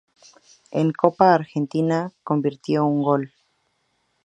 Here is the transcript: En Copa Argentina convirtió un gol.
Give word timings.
En 0.71 0.93
Copa 0.93 1.31
Argentina 1.35 2.11
convirtió 2.23 2.87
un 2.87 3.03
gol. 3.03 3.31